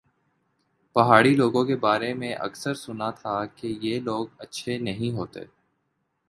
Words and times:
پہاڑی 0.95 1.33
لوگوں 1.35 1.63
کے 1.65 1.75
بارے 1.77 2.13
میں 2.13 2.33
اکثر 2.37 2.73
سنا 2.75 3.09
تھا 3.11 3.35
کہ 3.55 3.67
یہ 3.81 3.99
لوگ 3.99 4.25
اچھے 4.39 4.77
نہیں 4.79 5.11
ہوتے 5.17 5.45